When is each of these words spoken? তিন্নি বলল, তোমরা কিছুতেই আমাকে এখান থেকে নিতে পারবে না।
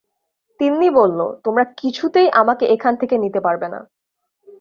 তিন্নি 0.59 0.89
বলল, 0.89 1.19
তোমরা 1.43 1.63
কিছুতেই 1.77 2.27
আমাকে 2.31 2.65
এখান 2.65 2.93
থেকে 2.95 3.15
নিতে 3.17 3.39
পারবে 3.39 3.67
না। 3.67 3.79